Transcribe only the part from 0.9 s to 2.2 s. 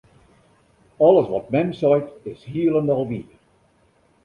Alles wat mem seit,